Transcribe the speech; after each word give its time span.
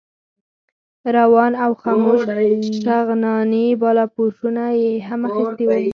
روان 1.17 1.51
او 1.63 1.71
خموش 1.81 2.21
شغناني 2.85 3.65
بالاپوشونه 3.81 4.65
یې 4.81 4.91
هم 5.07 5.21
اخیستي 5.29 5.65
وو. 5.67 5.81